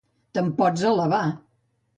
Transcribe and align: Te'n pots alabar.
Te'n 0.37 0.47
pots 0.61 0.87
alabar. 0.93 1.23